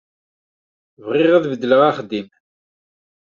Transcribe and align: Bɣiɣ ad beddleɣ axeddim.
Bɣiɣ 1.05 1.31
ad 1.33 1.45
beddleɣ 1.51 1.81
axeddim. 1.89 2.27